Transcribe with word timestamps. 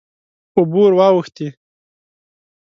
اوبه 0.57 0.75
ور 0.81 0.91
واوښتې. 0.99 1.47